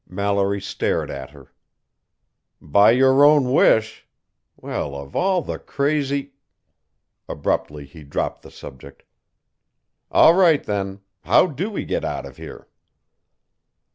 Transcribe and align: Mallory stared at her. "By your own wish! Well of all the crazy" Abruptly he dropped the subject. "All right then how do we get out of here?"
Mallory 0.09 0.59
stared 0.59 1.11
at 1.11 1.29
her. 1.29 1.53
"By 2.59 2.89
your 2.89 3.23
own 3.23 3.51
wish! 3.53 4.07
Well 4.57 4.95
of 4.95 5.15
all 5.15 5.43
the 5.43 5.59
crazy" 5.59 6.33
Abruptly 7.29 7.85
he 7.85 8.03
dropped 8.03 8.41
the 8.41 8.49
subject. 8.49 9.03
"All 10.09 10.33
right 10.33 10.63
then 10.63 11.01
how 11.25 11.45
do 11.45 11.69
we 11.69 11.85
get 11.85 12.03
out 12.03 12.25
of 12.25 12.37
here?" 12.37 12.67